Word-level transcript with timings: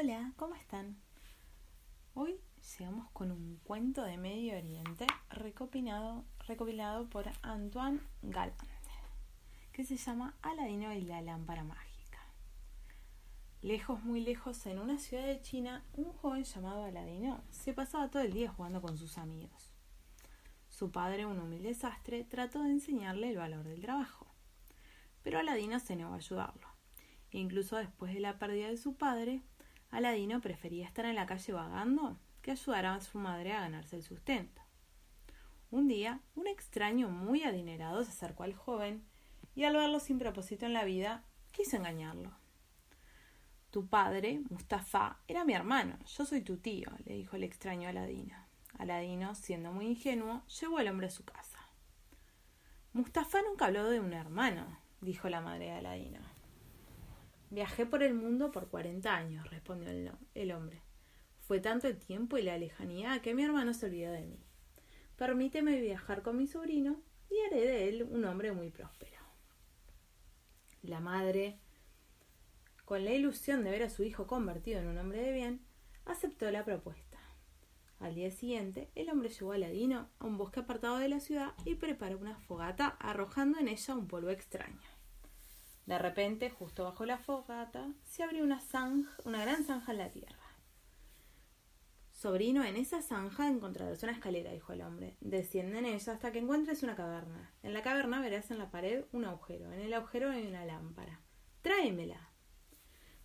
Hola, 0.00 0.32
¿cómo 0.36 0.54
están? 0.54 0.96
Hoy 2.14 2.40
llegamos 2.78 3.10
con 3.10 3.32
un 3.32 3.58
cuento 3.64 4.04
de 4.04 4.16
Medio 4.16 4.56
Oriente 4.56 5.08
recopilado, 5.28 6.24
por 7.10 7.24
Antoine 7.42 8.00
Galland, 8.22 8.54
que 9.72 9.82
se 9.82 9.96
llama 9.96 10.36
Aladino 10.40 10.92
y 10.92 11.00
la 11.00 11.20
lámpara 11.20 11.64
mágica. 11.64 12.20
Lejos, 13.60 14.04
muy 14.04 14.20
lejos, 14.20 14.64
en 14.66 14.78
una 14.78 14.98
ciudad 14.98 15.26
de 15.26 15.42
China, 15.42 15.84
un 15.94 16.12
joven 16.12 16.44
llamado 16.44 16.84
Aladino 16.84 17.42
se 17.50 17.72
pasaba 17.72 18.08
todo 18.08 18.22
el 18.22 18.32
día 18.32 18.52
jugando 18.52 18.80
con 18.80 18.96
sus 18.96 19.18
amigos. 19.18 19.72
Su 20.68 20.92
padre, 20.92 21.26
un 21.26 21.40
humilde 21.40 21.74
sastre, 21.74 22.22
trató 22.22 22.62
de 22.62 22.70
enseñarle 22.70 23.30
el 23.30 23.38
valor 23.38 23.64
del 23.64 23.80
trabajo, 23.80 24.28
pero 25.24 25.40
Aladino 25.40 25.80
se 25.80 25.96
negó 25.96 26.12
a 26.12 26.18
ayudarlo. 26.18 26.68
Incluso 27.32 27.76
después 27.78 28.14
de 28.14 28.20
la 28.20 28.38
pérdida 28.38 28.68
de 28.68 28.76
su 28.76 28.94
padre, 28.94 29.42
Aladino 29.90 30.40
prefería 30.40 30.86
estar 30.86 31.04
en 31.04 31.14
la 31.14 31.26
calle 31.26 31.52
vagando 31.52 32.18
que 32.42 32.52
ayudar 32.52 32.86
a 32.86 33.00
su 33.00 33.18
madre 33.18 33.52
a 33.52 33.60
ganarse 33.60 33.96
el 33.96 34.02
sustento. 34.02 34.62
Un 35.70 35.88
día, 35.88 36.20
un 36.34 36.46
extraño 36.46 37.08
muy 37.08 37.42
adinerado 37.42 38.02
se 38.04 38.10
acercó 38.10 38.42
al 38.42 38.54
joven 38.54 39.04
y 39.54 39.64
al 39.64 39.76
verlo 39.76 40.00
sin 40.00 40.18
propósito 40.18 40.66
en 40.66 40.72
la 40.72 40.84
vida, 40.84 41.24
quiso 41.52 41.76
engañarlo. 41.76 42.32
Tu 43.70 43.86
padre, 43.86 44.40
Mustafa, 44.48 45.18
era 45.28 45.44
mi 45.44 45.52
hermano, 45.52 45.98
yo 46.06 46.24
soy 46.24 46.40
tu 46.40 46.56
tío, 46.56 46.90
le 47.04 47.14
dijo 47.14 47.36
el 47.36 47.44
extraño 47.44 47.88
Aladino. 47.88 48.36
Aladino, 48.78 49.34
siendo 49.34 49.72
muy 49.72 49.86
ingenuo, 49.86 50.42
llevó 50.46 50.78
al 50.78 50.88
hombre 50.88 51.08
a 51.08 51.10
su 51.10 51.24
casa. 51.24 51.58
Mustafa 52.92 53.42
nunca 53.42 53.66
habló 53.66 53.90
de 53.90 54.00
un 54.00 54.12
hermano, 54.12 54.78
dijo 55.00 55.28
la 55.28 55.40
madre 55.40 55.66
de 55.66 55.72
Aladino. 55.72 56.20
Viajé 57.50 57.86
por 57.86 58.02
el 58.02 58.14
mundo 58.14 58.52
por 58.52 58.68
cuarenta 58.68 59.16
años, 59.16 59.48
respondió 59.50 59.88
el, 60.34 60.52
hombre. 60.52 60.82
Fue 61.40 61.60
tanto 61.60 61.88
el 61.88 61.98
tiempo 61.98 62.36
y 62.36 62.42
la 62.42 62.58
lejanía 62.58 63.22
que 63.22 63.34
mi 63.34 63.42
hermano 63.42 63.72
se 63.72 63.86
olvidó 63.86 64.12
de 64.12 64.26
mí. 64.26 64.44
Permíteme 65.16 65.80
viajar 65.80 66.22
con 66.22 66.36
mi 66.36 66.46
sobrino 66.46 67.00
y 67.30 67.38
haré 67.46 67.66
de 67.66 67.88
él 67.88 68.02
un 68.02 68.24
hombre 68.26 68.52
muy 68.52 68.70
próspero. 68.70 69.18
La 70.82 71.00
madre, 71.00 71.58
con 72.84 73.04
la 73.04 73.12
ilusión 73.12 73.64
de 73.64 73.70
ver 73.70 73.82
a 73.82 73.90
su 73.90 74.04
hijo 74.04 74.26
convertido 74.26 74.80
en 74.80 74.88
un 74.88 74.98
hombre 74.98 75.22
de 75.22 75.32
bien, 75.32 75.64
aceptó 76.04 76.50
la 76.50 76.64
propuesta. 76.64 77.18
Al 77.98 78.14
día 78.14 78.30
siguiente, 78.30 78.90
el 78.94 79.10
hombre 79.10 79.30
llevó 79.30 79.52
a 79.52 79.56
Aladino 79.56 80.08
a 80.18 80.26
un 80.26 80.36
bosque 80.36 80.60
apartado 80.60 80.98
de 80.98 81.08
la 81.08 81.18
ciudad 81.18 81.54
y 81.64 81.74
preparó 81.74 82.18
una 82.18 82.36
fogata 82.36 82.88
arrojando 83.00 83.58
en 83.58 83.68
ella 83.68 83.94
un 83.94 84.06
polvo 84.06 84.30
extraño. 84.30 84.97
De 85.88 85.96
repente, 85.96 86.50
justo 86.50 86.84
bajo 86.84 87.06
la 87.06 87.16
fogata, 87.16 87.88
se 88.04 88.22
abrió 88.22 88.44
una 88.44 88.60
gran 89.24 89.64
zanja 89.64 89.92
en 89.92 89.96
la 89.96 90.10
tierra. 90.10 90.36
Sobrino, 92.12 92.62
en 92.62 92.76
esa 92.76 93.00
zanja 93.00 93.48
encontrarás 93.48 94.02
una 94.02 94.12
escalera, 94.12 94.52
dijo 94.52 94.74
el 94.74 94.82
hombre. 94.82 95.16
Desciende 95.22 95.78
en 95.78 95.86
ella 95.86 96.12
hasta 96.12 96.30
que 96.30 96.40
encuentres 96.40 96.82
una 96.82 96.94
caverna. 96.94 97.54
En 97.62 97.72
la 97.72 97.82
caverna 97.82 98.20
verás 98.20 98.50
en 98.50 98.58
la 98.58 98.70
pared 98.70 99.06
un 99.12 99.24
agujero. 99.24 99.72
En 99.72 99.80
el 99.80 99.94
agujero 99.94 100.28
hay 100.28 100.46
una 100.46 100.66
lámpara. 100.66 101.22
Tráemela. 101.62 102.32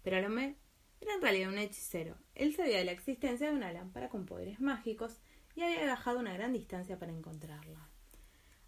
Pero 0.01 0.19
el 0.19 0.25
hombre 0.25 0.55
era 1.01 1.15
en 1.15 1.21
realidad 1.21 1.49
un 1.49 1.57
hechicero. 1.57 2.15
Él 2.33 2.55
sabía 2.55 2.77
de 2.77 2.85
la 2.85 2.93
existencia 2.93 3.49
de 3.49 3.57
una 3.57 3.73
lámpara 3.73 4.07
con 4.07 4.25
poderes 4.25 4.61
mágicos 4.61 5.19
y 5.53 5.63
había 5.63 5.83
viajado 5.83 6.17
una 6.17 6.33
gran 6.33 6.53
distancia 6.53 6.97
para 6.97 7.11
encontrarla. 7.11 7.89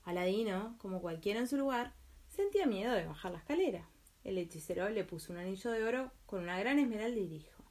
Aladino, 0.03 0.75
como 0.79 1.00
cualquiera 1.00 1.39
en 1.39 1.47
su 1.47 1.56
lugar, 1.56 1.94
Sentía 2.35 2.66
miedo 2.66 2.91
de 2.91 3.06
bajar 3.06 3.31
la 3.31 3.38
escalera. 3.38 3.88
El 4.25 4.38
hechicero 4.38 4.90
le 4.90 5.06
puso 5.06 5.31
un 5.31 5.40
anillo 5.40 5.72
de 5.72 5.85
oro 5.85 6.12
con 6.25 6.44
una 6.44 6.59
gran 6.59 6.79
esmeralda 6.79 7.18
y 7.18 7.28
dijo 7.28 7.63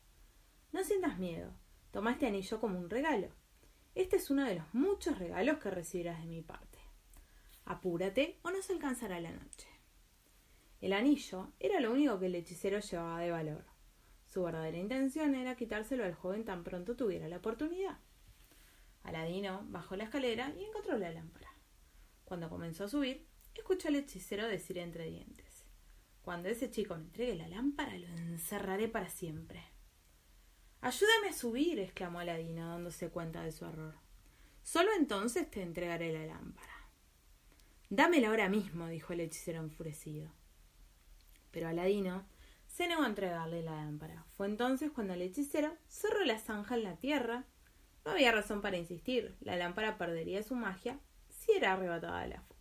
No 0.72 0.82
sientas 0.82 1.18
miedo, 1.18 1.52
toma 1.90 2.12
este 2.12 2.28
anillo 2.28 2.58
como 2.60 2.78
un 2.78 2.88
regalo. 2.88 3.28
Este 3.94 4.16
es 4.16 4.30
uno 4.30 4.46
de 4.46 4.54
los 4.54 4.64
muchos 4.72 5.18
regalos 5.18 5.58
que 5.58 5.70
recibirás 5.70 6.18
de 6.22 6.28
mi 6.28 6.40
parte. 6.40 6.78
Apúrate 7.66 8.38
o 8.40 8.50
no 8.50 8.62
se 8.62 8.72
alcanzará 8.72 9.20
la 9.20 9.32
noche. 9.32 9.68
El 10.80 10.94
anillo 10.94 11.52
era 11.60 11.78
lo 11.80 11.92
único 11.92 12.18
que 12.18 12.26
el 12.26 12.34
hechicero 12.34 12.78
llevaba 12.78 13.20
de 13.20 13.32
valor. 13.32 13.66
Su 14.24 14.44
verdadera 14.44 14.78
intención 14.78 15.34
era 15.34 15.56
quitárselo 15.56 16.04
al 16.04 16.14
joven 16.14 16.46
tan 16.46 16.64
pronto 16.64 16.96
tuviera 16.96 17.28
la 17.28 17.36
oportunidad. 17.36 17.98
Aladino 19.02 19.66
bajó 19.66 19.94
la 19.94 20.04
escalera 20.04 20.54
y 20.58 20.64
encontró 20.64 20.96
la 20.96 21.12
lámpara. 21.12 21.52
Cuando 22.24 22.48
comenzó 22.48 22.84
a 22.84 22.88
subir, 22.88 23.26
escuchó 23.60 23.88
al 23.88 23.96
hechicero 23.96 24.46
decir 24.48 24.78
entre 24.78 25.06
dientes 25.06 25.64
Cuando 26.22 26.48
ese 26.48 26.70
chico 26.70 26.94
me 26.96 27.02
entregue 27.02 27.34
la 27.34 27.48
lámpara, 27.48 27.96
lo 27.98 28.08
encerraré 28.08 28.88
para 28.88 29.08
siempre. 29.08 29.62
Ayúdame 30.80 31.28
a 31.30 31.32
subir, 31.32 31.78
exclamó 31.78 32.20
Aladino, 32.20 32.68
dándose 32.68 33.08
cuenta 33.08 33.42
de 33.42 33.52
su 33.52 33.64
error. 33.64 33.94
Solo 34.62 34.90
entonces 34.98 35.50
te 35.50 35.62
entregaré 35.62 36.12
la 36.12 36.26
lámpara. 36.26 36.72
Dámela 37.90 38.28
ahora 38.28 38.48
mismo, 38.48 38.88
dijo 38.88 39.12
el 39.12 39.20
hechicero 39.20 39.60
enfurecido. 39.60 40.30
Pero 41.50 41.68
Aladino 41.68 42.26
se 42.66 42.88
negó 42.88 43.02
a 43.02 43.06
entregarle 43.06 43.62
la 43.62 43.76
lámpara. 43.76 44.24
Fue 44.36 44.46
entonces 44.46 44.90
cuando 44.90 45.14
el 45.14 45.22
hechicero 45.22 45.76
cerró 45.86 46.24
la 46.24 46.38
zanja 46.38 46.74
en 46.74 46.84
la 46.84 46.96
tierra. 46.96 47.44
No 48.04 48.12
había 48.12 48.32
razón 48.32 48.60
para 48.60 48.76
insistir. 48.76 49.36
La 49.40 49.56
lámpara 49.56 49.96
perdería 49.96 50.42
su 50.42 50.54
magia 50.54 50.98
si 51.28 51.52
era 51.52 51.74
arrebatada 51.74 52.22
de 52.22 52.28
la 52.28 52.40
fuerza. 52.40 52.53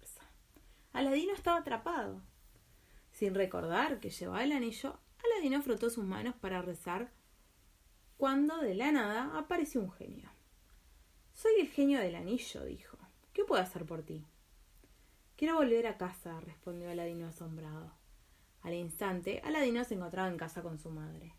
Aladino 0.94 1.34
estaba 1.34 1.58
atrapado. 1.58 2.22
Sin 3.12 3.34
recordar 3.34 4.00
que 4.00 4.12
llevaba 4.12 4.44
el 4.44 4.52
anillo, 4.52 5.00
Aladino 5.26 5.62
frotó 5.62 5.90
sus 5.90 6.04
manos 6.04 6.36
para 6.36 6.62
rezar 6.62 7.12
cuando 8.18 8.58
de 8.60 8.76
la 8.76 8.92
nada 8.92 9.38
apareció 9.38 9.82
un 9.82 9.92
genio. 9.92 10.30
Soy 11.34 11.54
el 11.60 11.68
genio 11.68 12.00
del 12.00 12.16
anillo, 12.16 12.64
dijo. 12.64 12.98
¿Qué 13.34 13.44
puedo 13.44 13.62
hacer 13.62 13.86
por 13.86 14.04
ti? 14.04 14.24
Quiero 15.36 15.56
volver 15.56 15.88
a 15.88 15.98
casa, 15.98 16.40
respondió 16.42 16.92
Aladino 16.92 17.28
asombrado. 17.28 17.92
Al 18.62 18.76
instante, 18.76 19.42
Aladino 19.44 19.84
se 19.84 19.96
encontraba 19.96 20.30
en 20.30 20.38
casa 20.38 20.62
con 20.62 20.78
su 20.78 20.92
madre. 20.92 21.34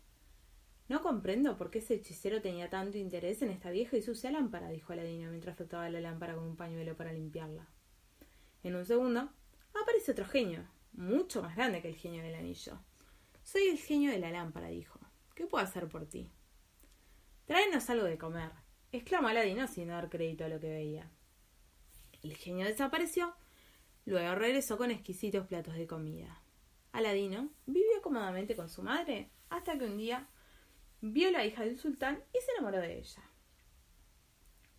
No 0.89 1.01
comprendo 1.01 1.57
por 1.57 1.71
qué 1.71 1.79
ese 1.79 1.95
hechicero 1.95 2.41
tenía 2.41 2.69
tanto 2.69 2.97
interés 2.97 3.41
en 3.41 3.49
esta 3.49 3.71
vieja 3.71 3.95
y 3.95 4.01
sucia 4.01 4.31
lámpara, 4.31 4.69
dijo 4.69 4.91
Aladino 4.91 5.31
mientras 5.31 5.55
frotaba 5.55 5.89
la 5.89 6.01
lámpara 6.01 6.35
con 6.35 6.43
un 6.43 6.57
pañuelo 6.57 6.95
para 6.95 7.13
limpiarla. 7.13 7.67
En 8.61 8.75
un 8.75 8.85
segundo, 8.85 9.29
aparece 9.81 10.11
otro 10.11 10.25
genio, 10.25 10.67
mucho 10.93 11.41
más 11.41 11.55
grande 11.55 11.81
que 11.81 11.89
el 11.89 11.95
genio 11.95 12.23
del 12.23 12.35
anillo. 12.35 12.79
Soy 13.43 13.67
el 13.67 13.77
genio 13.77 14.11
de 14.11 14.19
la 14.19 14.31
lámpara, 14.31 14.67
dijo. 14.67 14.99
¿Qué 15.35 15.45
puedo 15.45 15.63
hacer 15.63 15.87
por 15.87 16.05
ti? 16.05 16.31
Tráenos 17.45 17.89
algo 17.89 18.05
de 18.05 18.17
comer, 18.17 18.51
exclamó 18.91 19.27
Aladino 19.27 19.67
sin 19.67 19.89
dar 19.89 20.09
crédito 20.09 20.45
a 20.45 20.49
lo 20.49 20.59
que 20.59 20.69
veía. 20.69 21.11
El 22.23 22.35
genio 22.37 22.65
desapareció, 22.65 23.35
luego 24.05 24.33
regresó 24.35 24.77
con 24.77 24.91
exquisitos 24.91 25.45
platos 25.45 25.75
de 25.75 25.85
comida. 25.85 26.41
Aladino 26.91 27.49
vivió 27.65 28.01
cómodamente 28.01 28.55
con 28.55 28.69
su 28.69 28.81
madre 28.81 29.29
hasta 29.49 29.77
que 29.77 29.85
un 29.85 29.97
día 29.97 30.27
vio 31.01 31.29
la 31.29 31.45
hija 31.45 31.63
del 31.63 31.77
sultán 31.77 32.23
y 32.33 32.39
se 32.41 32.51
enamoró 32.53 32.79
de 32.79 32.99
ella. 32.99 33.23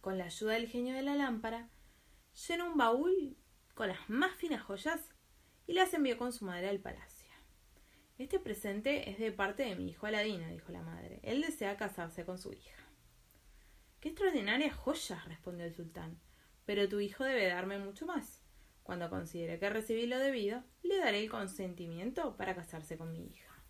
Con 0.01 0.19
la 0.19 0.25
ayuda 0.25 0.55
del 0.55 0.69
genio 0.69 0.95
de 0.95 1.03
la 1.03 1.15
lámpara, 1.15 1.69
llenó 2.49 2.71
un 2.73 2.79
baúl 2.79 3.37
con 3.77 3.89
las 3.89 4.09
más 4.09 4.35
finas 4.37 4.63
joyas 4.63 5.01
y 5.67 5.75
las 5.75 5.93
envió 5.93 6.17
con 6.17 6.33
su 6.33 6.47
madre 6.47 6.71
al 6.71 6.81
palacio. 6.81 7.29
Este 8.17 8.41
presente 8.41 9.11
es 9.11 9.19
de 9.19 9.31
parte 9.31 9.65
de 9.65 9.77
mi 9.77 9.91
hijo 9.91 10.07
Aladino, 10.07 10.49
dijo 10.49 10.73
la 10.73 10.81
madre. 10.81 11.21
Él 11.23 11.43
desea 11.43 11.77
casarse 11.77 12.25
con 12.25 12.39
su 12.39 12.55
hija. 12.55 12.75
Qué 14.01 14.09
extraordinarias 14.09 14.75
joyas, 14.75 15.27
respondió 15.27 15.67
el 15.67 15.75
sultán. 15.75 16.19
Pero 16.65 16.89
tu 16.89 17.01
hijo 17.01 17.23
debe 17.25 17.49
darme 17.49 17.79
mucho 17.79 18.07
más. 18.07 18.41
Cuando 18.83 19.11
considere 19.11 19.59
que 19.59 19.69
recibí 19.69 20.07
lo 20.07 20.19
debido, 20.19 20.65
le 20.83 20.97
daré 20.97 21.21
el 21.21 21.29
consentimiento 21.31 22.35
para 22.39 22.55
casarse 22.55 22.97
con 22.97 23.13
mi 23.13 23.27
hija. 23.27 23.63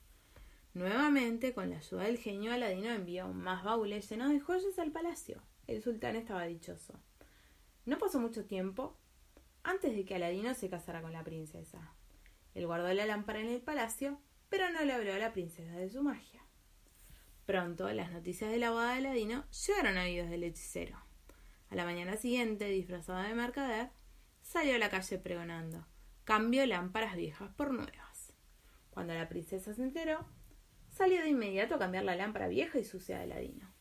Nuevamente, 0.73 1.53
con 1.53 1.69
la 1.69 1.79
ayuda 1.79 2.05
del 2.05 2.19
genio, 2.19 2.53
Aladino 2.53 2.91
envió 2.91 3.27
más 3.27 3.65
baúles 3.65 4.09
llenos 4.09 4.31
de 4.31 4.39
joyas 4.39 4.79
al 4.79 4.93
palacio. 4.93 5.43
El 5.67 5.83
sultán 5.83 6.15
estaba 6.15 6.45
dichoso. 6.45 6.95
No 7.87 7.99
pasó 7.99 8.21
mucho 8.21 8.45
tiempo 8.45 8.97
antes 9.67 9.95
de 9.95 10.05
que 10.05 10.15
Aladino 10.15 10.55
se 10.55 10.71
casara 10.71 11.03
con 11.03 11.13
la 11.13 11.25
princesa. 11.25 11.93
Él 12.55 12.67
guardó 12.67 12.93
la 12.93 13.07
lámpara 13.07 13.41
en 13.41 13.49
el 13.49 13.61
palacio 13.61 14.21
pero 14.49 14.71
no 14.71 14.85
le 14.85 14.93
habló 14.93 15.13
a 15.13 15.19
la 15.19 15.33
princesa 15.33 15.73
de 15.73 15.91
su 15.91 16.03
magia. 16.03 16.43
Pronto 17.47 17.93
las 17.93 18.11
noticias 18.11 18.51
de 18.51 18.59
la 18.59 18.71
boda 18.71 18.93
de 18.93 18.99
Aladino 18.99 19.45
llegaron 19.51 19.99
a 19.99 20.05
oídos 20.05 20.31
del 20.31 20.45
hechicero. 20.45 20.99
A 21.69 21.75
la 21.75 21.85
mañana 21.85 22.17
siguiente, 22.17 22.69
disfrazado 22.69 23.23
de 23.23 23.35
mercader, 23.35 23.91
salió 24.43 24.75
a 24.75 24.79
la 24.79 24.91
calle 24.91 25.19
pregonando. 25.19 25.87
Cambió 26.25 26.65
lámparas 26.67 27.17
viejas 27.17 27.51
por 27.55 27.73
nuevas. 27.73 28.33
Cuando 28.91 29.15
la 29.15 29.29
princesa 29.29 29.75
se 29.75 29.83
enteró, 29.83 30.27
salió 30.91 31.23
de 31.23 31.29
inmediato 31.29 31.75
a 31.75 31.79
cambiar 31.79 32.05
la 32.05 32.17
lámpara 32.17 32.49
vieja 32.49 32.79
y 32.79 32.85
sucia 32.85 33.19
de 33.19 33.25
Aladino. 33.25 33.73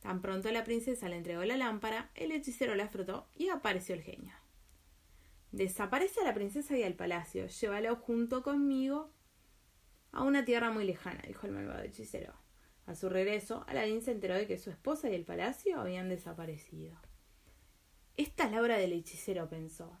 Tan 0.00 0.20
pronto 0.20 0.50
la 0.50 0.64
princesa 0.64 1.08
le 1.08 1.16
entregó 1.16 1.44
la 1.44 1.56
lámpara, 1.56 2.10
el 2.14 2.32
hechicero 2.32 2.74
la 2.74 2.88
frotó 2.88 3.28
y 3.34 3.48
apareció 3.48 3.94
el 3.94 4.02
genio. 4.02 4.34
Desaparece 5.54 6.20
a 6.20 6.24
la 6.24 6.34
princesa 6.34 6.76
y 6.76 6.82
al 6.82 6.94
palacio. 6.94 7.46
Llévalo 7.46 7.94
junto 7.94 8.42
conmigo 8.42 9.12
a 10.10 10.24
una 10.24 10.44
tierra 10.44 10.72
muy 10.72 10.84
lejana, 10.84 11.22
dijo 11.28 11.46
el 11.46 11.52
malvado 11.52 11.84
hechicero. 11.84 12.34
A 12.86 12.96
su 12.96 13.08
regreso, 13.08 13.64
Aladín 13.68 14.02
se 14.02 14.10
enteró 14.10 14.34
de 14.34 14.48
que 14.48 14.58
su 14.58 14.70
esposa 14.70 15.08
y 15.08 15.14
el 15.14 15.24
palacio 15.24 15.80
habían 15.80 16.08
desaparecido. 16.08 16.96
Esta 18.16 18.46
es 18.46 18.50
la 18.50 18.62
obra 18.62 18.78
del 18.78 18.94
hechicero, 18.94 19.48
pensó. 19.48 19.96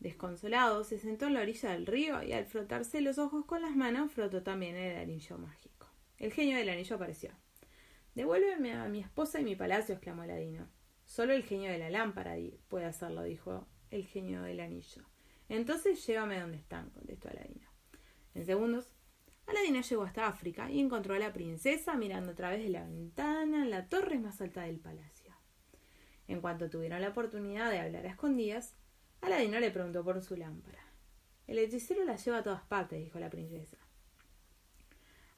Desconsolado, 0.00 0.84
se 0.84 0.98
sentó 0.98 1.28
en 1.28 1.34
la 1.34 1.40
orilla 1.40 1.70
del 1.70 1.86
río 1.86 2.22
y 2.22 2.34
al 2.34 2.44
frotarse 2.44 3.00
los 3.00 3.16
ojos 3.16 3.46
con 3.46 3.62
las 3.62 3.74
manos 3.74 4.12
frotó 4.12 4.42
también 4.42 4.76
el 4.76 4.98
anillo 4.98 5.38
mágico. 5.38 5.88
El 6.18 6.30
genio 6.30 6.58
del 6.58 6.68
anillo 6.68 6.96
apareció. 6.96 7.30
Devuélveme 8.14 8.74
a 8.74 8.86
mi 8.88 9.00
esposa 9.00 9.40
y 9.40 9.44
mi 9.44 9.56
palacio, 9.56 9.94
exclamó 9.94 10.22
Aladino. 10.22 10.68
Solo 11.06 11.32
el 11.32 11.42
genio 11.42 11.70
de 11.70 11.78
la 11.78 11.88
lámpara 11.88 12.34
puede 12.68 12.84
hacerlo, 12.84 13.22
dijo 13.22 13.66
el 13.94 14.06
genio 14.06 14.42
del 14.42 14.60
anillo. 14.60 15.04
Entonces 15.48 16.04
llévame 16.06 16.40
donde 16.40 16.58
están, 16.58 16.90
contestó 16.90 17.28
Aladino. 17.28 17.68
En 18.34 18.44
segundos, 18.44 18.90
Aladino 19.46 19.80
llegó 19.80 20.02
hasta 20.02 20.26
África 20.26 20.70
y 20.70 20.80
encontró 20.80 21.14
a 21.14 21.18
la 21.18 21.32
princesa 21.32 21.94
mirando 21.94 22.32
a 22.32 22.34
través 22.34 22.62
de 22.62 22.70
la 22.70 22.84
ventana 22.84 23.62
en 23.62 23.70
la 23.70 23.88
torre 23.88 24.18
más 24.18 24.40
alta 24.40 24.62
del 24.62 24.80
palacio. 24.80 25.34
En 26.26 26.40
cuanto 26.40 26.70
tuvieron 26.70 27.00
la 27.02 27.10
oportunidad 27.10 27.70
de 27.70 27.80
hablar 27.80 28.06
a 28.06 28.10
escondidas, 28.10 28.74
Aladino 29.20 29.60
le 29.60 29.70
preguntó 29.70 30.02
por 30.02 30.20
su 30.22 30.36
lámpara. 30.36 30.82
El 31.46 31.58
hechicero 31.58 32.04
la 32.04 32.16
lleva 32.16 32.38
a 32.38 32.42
todas 32.42 32.62
partes, 32.62 32.98
dijo 32.98 33.18
la 33.18 33.30
princesa. 33.30 33.76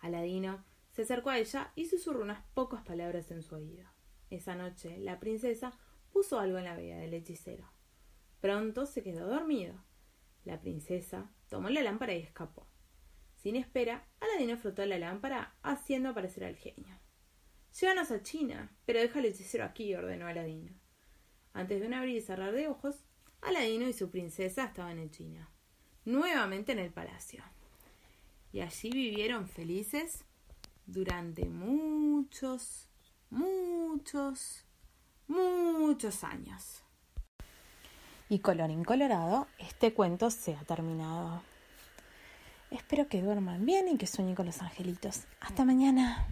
Aladino 0.00 0.64
se 0.93 1.02
acercó 1.02 1.31
a 1.31 1.38
ella 1.38 1.73
y 1.75 1.87
susurró 1.87 2.23
unas 2.23 2.43
pocas 2.55 2.82
palabras 2.85 3.31
en 3.32 3.43
su 3.43 3.56
oído. 3.56 3.85
Esa 4.31 4.55
noche, 4.55 4.97
la 4.99 5.19
princesa 5.19 5.73
puso 6.12 6.38
algo 6.38 6.59
en 6.59 6.64
la 6.64 6.76
vega 6.76 6.97
del 6.97 7.14
hechicero. 7.14 7.75
Pronto 8.47 8.87
se 8.87 9.03
quedó 9.03 9.27
dormido. 9.27 9.75
La 10.45 10.61
princesa 10.61 11.29
tomó 11.49 11.69
la 11.69 11.83
lámpara 11.83 12.15
y 12.15 12.21
escapó. 12.23 12.65
Sin 13.35 13.57
espera, 13.57 14.07
Aladino 14.21 14.57
frotó 14.57 14.87
la 14.87 15.01
lámpara, 15.01 15.57
haciendo 15.65 16.11
aparecer 16.11 16.45
al 16.45 16.55
genio. 16.55 16.97
Llévanos 17.81 18.13
a 18.13 18.23
China, 18.23 18.71
pero 18.85 19.01
deja 19.01 19.19
el 19.19 19.25
hechicero 19.25 19.65
aquí, 19.65 19.93
ordenó 19.97 20.29
Aladino. 20.29 20.71
Antes 21.55 21.81
de 21.81 21.89
un 21.89 21.95
abrir 21.95 22.19
y 22.19 22.21
cerrar 22.21 22.53
de 22.53 22.69
ojos, 22.69 23.03
Aladino 23.41 23.89
y 23.89 23.93
su 23.93 24.13
princesa 24.13 24.67
estaban 24.67 25.01
en 25.01 25.11
China, 25.11 25.51
nuevamente 26.05 26.71
en 26.71 26.79
el 26.79 26.93
palacio. 26.93 27.43
Y 28.53 28.61
allí 28.61 28.91
vivieron 28.93 29.49
felices 29.49 30.25
durante 30.87 31.47
muchos, 31.47 32.89
muchos, 33.29 34.65
muchos 35.27 36.23
años. 36.23 36.86
Y 38.28 38.40
este 39.58 39.94
cuento 39.94 40.31
se 40.31 40.55
ha 40.55 40.64
terminado. 40.64 41.43
Espero 42.70 43.08
que 43.08 43.23
duerman 43.23 43.64
bien 43.64 43.88
y 43.88 43.96
que 43.96 44.06
sueñen 44.06 44.34
con 44.34 44.46
los 44.46 44.61
angelitos. 44.61 45.25
Hasta 45.40 45.64
mañana. 45.64 46.26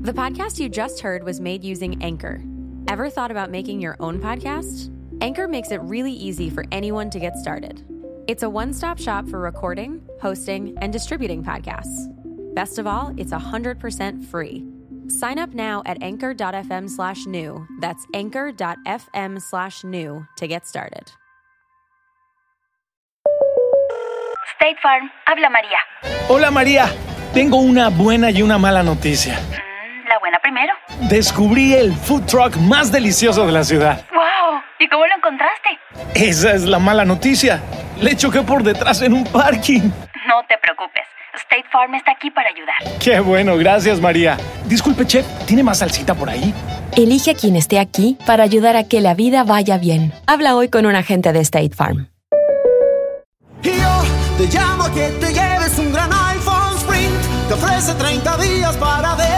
The 0.00 0.12
podcast 0.12 0.60
you 0.60 0.68
just 0.68 1.00
heard 1.00 1.24
was 1.24 1.40
made 1.40 1.64
using 1.64 2.00
Anchor. 2.00 2.40
Ever 2.86 3.10
thought 3.10 3.32
about 3.32 3.50
making 3.50 3.80
your 3.80 3.96
own 3.98 4.20
podcast? 4.20 4.90
Anchor 5.20 5.48
makes 5.48 5.72
it 5.72 5.80
really 5.82 6.12
easy 6.12 6.48
for 6.48 6.64
anyone 6.70 7.10
to 7.10 7.18
get 7.18 7.36
started. 7.36 7.84
It's 8.28 8.44
a 8.44 8.48
one 8.48 8.72
stop 8.72 8.98
shop 8.98 9.28
for 9.28 9.40
recording, 9.40 10.00
hosting, 10.20 10.78
and 10.80 10.92
distributing 10.92 11.42
podcasts. 11.42 12.06
Best 12.54 12.78
of 12.78 12.86
all, 12.86 13.12
it's 13.16 13.32
100% 13.32 14.24
free. 14.24 14.64
Sign 15.08 15.38
up 15.38 15.54
now 15.54 15.82
at 15.86 16.02
anchor.fm 16.02 16.88
slash 16.88 17.26
new. 17.26 17.66
That's 17.80 18.06
anchor.fm 18.14 19.40
slash 19.40 19.82
new 19.84 20.26
to 20.36 20.46
get 20.46 20.66
started. 20.66 21.10
State 24.56 24.76
Farm, 24.82 25.10
habla 25.26 25.48
María. 25.50 25.78
Hola 26.28 26.50
María, 26.50 26.86
tengo 27.32 27.56
una 27.56 27.88
buena 27.88 28.30
y 28.30 28.42
una 28.42 28.58
mala 28.58 28.82
noticia. 28.82 29.34
Mm, 29.34 30.08
la 30.08 30.18
buena 30.18 30.38
primero. 30.42 30.74
Descubrí 31.08 31.74
el 31.74 31.94
food 31.94 32.26
truck 32.26 32.56
más 32.56 32.92
delicioso 32.92 33.46
de 33.46 33.52
la 33.52 33.64
ciudad. 33.64 34.04
¡Wow! 34.12 34.60
¿Y 34.78 34.88
cómo 34.88 35.06
lo 35.06 35.14
encontraste? 35.14 35.78
Esa 36.14 36.52
es 36.52 36.64
la 36.64 36.78
mala 36.78 37.04
noticia. 37.04 37.62
Le 38.00 38.14
choqué 38.14 38.42
por 38.42 38.62
detrás 38.62 39.00
en 39.02 39.14
un 39.14 39.24
parking. 39.24 39.90
No 40.26 40.44
te 40.48 40.58
preocupes. 40.58 41.07
State 41.38 41.64
Farm 41.72 41.94
está 41.94 42.12
aquí 42.12 42.30
para 42.30 42.48
ayudar. 42.50 42.76
Qué 42.98 43.20
bueno, 43.20 43.56
gracias 43.56 44.00
María. 44.00 44.36
Disculpe, 44.66 45.06
chef, 45.06 45.26
¿tiene 45.46 45.62
más 45.62 45.78
salsita 45.78 46.14
por 46.14 46.28
ahí? 46.28 46.52
Elige 46.96 47.30
a 47.30 47.34
quien 47.34 47.56
esté 47.56 47.78
aquí 47.78 48.18
para 48.26 48.44
ayudar 48.44 48.76
a 48.76 48.84
que 48.84 49.00
la 49.00 49.14
vida 49.14 49.44
vaya 49.44 49.78
bien. 49.78 50.12
Habla 50.26 50.56
hoy 50.56 50.68
con 50.68 50.86
un 50.86 50.96
agente 50.96 51.32
de 51.32 51.40
State 51.40 51.74
Farm. 51.74 52.08
Y 53.62 53.68
yo 53.68 54.02
te 54.36 54.46
llamo 54.46 54.84
a 54.84 54.92
que 54.92 55.08
te 55.20 55.32
lleves 55.32 55.78
un 55.78 55.92
gran 55.92 56.10
iPhone 56.12 56.76
Sprint. 56.78 57.48
Te 57.48 57.54
ofrece 57.54 57.94
30 57.94 58.36
días 58.38 58.76
para 58.76 59.14
decidir. 59.16 59.37